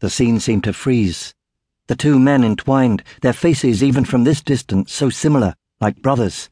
The 0.00 0.10
scene 0.10 0.38
seemed 0.38 0.64
to 0.64 0.72
freeze. 0.72 1.34
The 1.88 1.96
two 1.96 2.20
men 2.20 2.44
entwined, 2.44 3.02
their 3.22 3.32
faces, 3.32 3.82
even 3.82 4.04
from 4.04 4.22
this 4.22 4.40
distance, 4.40 4.92
so 4.92 5.10
similar, 5.10 5.54
like 5.80 6.02
brothers. 6.02 6.48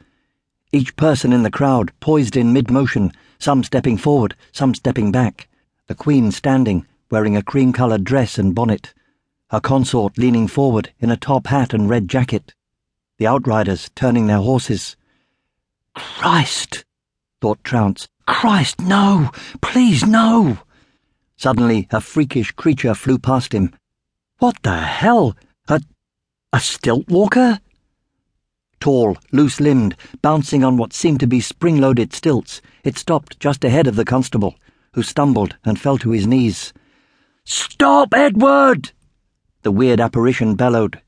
Each 0.72 0.96
person 0.96 1.32
in 1.32 1.44
the 1.44 1.50
crowd 1.50 1.92
poised 2.00 2.36
in 2.36 2.52
mid 2.52 2.70
motion, 2.70 3.12
some 3.38 3.62
stepping 3.62 3.98
forward, 3.98 4.34
some 4.50 4.74
stepping 4.74 5.12
back. 5.12 5.48
The 5.86 5.94
Queen 5.94 6.32
standing, 6.32 6.86
wearing 7.08 7.36
a 7.36 7.42
cream 7.42 7.72
coloured 7.72 8.02
dress 8.02 8.36
and 8.36 8.52
bonnet. 8.52 8.92
Her 9.50 9.60
consort 9.60 10.18
leaning 10.18 10.48
forward 10.48 10.92
in 10.98 11.12
a 11.12 11.16
top 11.16 11.46
hat 11.46 11.72
and 11.72 11.88
red 11.88 12.08
jacket. 12.08 12.52
The 13.18 13.28
outriders 13.28 13.90
turning 13.94 14.26
their 14.26 14.38
horses. 14.38 14.96
Christ! 15.94 16.84
thought 17.40 17.62
Trounce. 17.62 18.08
Christ, 18.26 18.80
no! 18.80 19.30
Please, 19.60 20.04
no! 20.04 20.58
Suddenly, 21.38 21.86
a 21.90 22.00
freakish 22.00 22.52
creature 22.52 22.94
flew 22.94 23.18
past 23.18 23.52
him. 23.52 23.74
What 24.38 24.62
the 24.62 24.78
hell? 24.78 25.36
A. 25.68 25.80
a 26.52 26.60
stilt 26.60 27.08
walker? 27.08 27.60
Tall, 28.80 29.16
loose 29.32 29.60
limbed, 29.60 29.96
bouncing 30.22 30.64
on 30.64 30.76
what 30.76 30.92
seemed 30.92 31.20
to 31.20 31.26
be 31.26 31.40
spring 31.40 31.78
loaded 31.78 32.12
stilts, 32.12 32.62
it 32.84 32.96
stopped 32.96 33.40
just 33.40 33.64
ahead 33.64 33.86
of 33.86 33.96
the 33.96 34.04
constable, 34.04 34.54
who 34.92 35.02
stumbled 35.02 35.56
and 35.64 35.80
fell 35.80 35.98
to 35.98 36.10
his 36.10 36.26
knees. 36.26 36.72
Stop, 37.44 38.14
Edward! 38.14 38.92
The 39.62 39.72
weird 39.72 40.00
apparition 40.00 40.54
bellowed. 40.54 41.00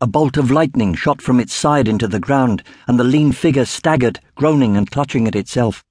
A 0.00 0.06
bolt 0.06 0.36
of 0.36 0.50
lightning 0.50 0.94
shot 0.94 1.20
from 1.20 1.40
its 1.40 1.52
side 1.52 1.88
into 1.88 2.06
the 2.06 2.20
ground, 2.20 2.62
and 2.86 2.98
the 2.98 3.04
lean 3.04 3.32
figure 3.32 3.64
staggered, 3.64 4.20
groaning 4.34 4.76
and 4.76 4.90
clutching 4.90 5.26
at 5.26 5.36
itself. 5.36 5.84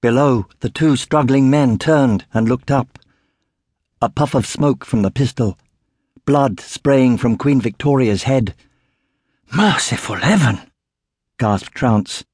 Below, 0.00 0.46
the 0.60 0.70
two 0.70 0.96
struggling 0.96 1.48
men 1.48 1.78
turned 1.78 2.24
and 2.32 2.48
looked 2.48 2.70
up. 2.70 2.98
A 4.02 4.08
puff 4.08 4.34
of 4.34 4.46
smoke 4.46 4.84
from 4.84 5.02
the 5.02 5.12
pistol. 5.12 5.56
Blood 6.26 6.58
spraying 6.58 7.18
from 7.18 7.36
Queen 7.36 7.60
Victoria's 7.60 8.24
head. 8.24 8.56
Merciful 9.54 10.16
heaven! 10.16 10.58
gasped 11.38 11.72
Trounce. 11.72 12.24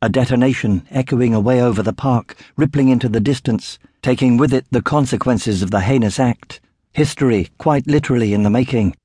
A 0.00 0.08
detonation 0.08 0.88
echoing 0.90 1.34
away 1.34 1.60
over 1.60 1.82
the 1.82 1.92
park, 1.92 2.36
rippling 2.56 2.88
into 2.88 3.06
the 3.06 3.20
distance, 3.20 3.78
taking 4.00 4.38
with 4.38 4.54
it 4.54 4.64
the 4.70 4.80
consequences 4.80 5.62
of 5.62 5.70
the 5.70 5.82
heinous 5.82 6.18
act. 6.18 6.62
History, 6.94 7.50
quite 7.58 7.86
literally 7.86 8.32
in 8.32 8.42
the 8.42 8.48
making. 8.48 8.96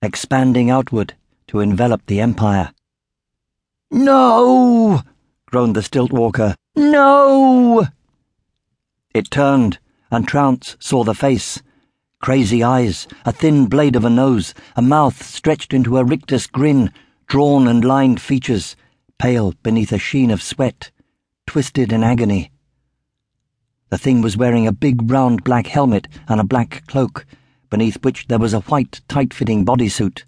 Expanding 0.00 0.70
outward 0.70 1.14
to 1.48 1.58
envelop 1.58 2.06
the 2.06 2.20
Empire. 2.20 2.70
No! 3.90 5.02
groaned 5.46 5.74
the 5.74 5.82
stilt 5.82 6.12
walker. 6.12 6.54
No! 6.76 7.88
It 9.12 9.32
turned, 9.32 9.80
and 10.10 10.26
Trounce 10.26 10.76
saw 10.80 11.04
the 11.04 11.14
face 11.14 11.60
Crazy 12.20 12.64
eyes, 12.64 13.06
a 13.24 13.30
thin 13.30 13.66
blade 13.66 13.94
of 13.94 14.04
a 14.04 14.10
nose, 14.10 14.52
a 14.74 14.82
mouth 14.82 15.22
stretched 15.22 15.72
into 15.72 15.98
a 15.98 16.04
rictus 16.04 16.48
grin, 16.48 16.92
drawn 17.28 17.68
and 17.68 17.84
lined 17.84 18.20
features, 18.20 18.74
pale 19.18 19.54
beneath 19.62 19.92
a 19.92 19.98
sheen 19.98 20.32
of 20.32 20.42
sweat, 20.42 20.90
twisted 21.46 21.92
in 21.92 22.02
agony. 22.02 22.50
The 23.90 23.98
thing 23.98 24.20
was 24.20 24.36
wearing 24.36 24.66
a 24.66 24.72
big 24.72 25.08
round 25.08 25.44
black 25.44 25.68
helmet 25.68 26.08
and 26.26 26.40
a 26.40 26.44
black 26.44 26.84
cloak, 26.88 27.24
beneath 27.70 28.02
which 28.02 28.26
there 28.26 28.40
was 28.40 28.52
a 28.52 28.60
white, 28.62 29.00
tight 29.06 29.32
fitting 29.32 29.64
bodysuit. 29.64 30.16